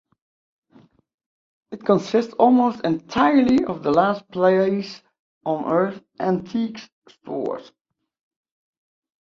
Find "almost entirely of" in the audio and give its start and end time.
2.33-3.83